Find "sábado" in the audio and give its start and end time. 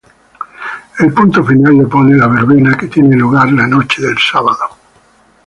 4.17-4.75